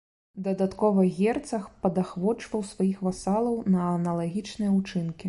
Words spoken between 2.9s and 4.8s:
васалаў на аналагічныя